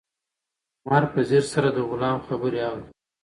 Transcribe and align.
عمر 0.85 1.03
په 1.13 1.19
ځیر 1.29 1.43
سره 1.53 1.69
د 1.73 1.77
غلام 1.89 2.17
خبرې 2.27 2.59
اوري. 2.69 2.87